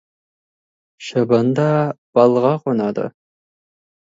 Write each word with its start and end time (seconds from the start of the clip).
Шыбын 1.09 1.51
да 1.59 1.67
балға 2.19 2.55
қонады. 2.65 3.07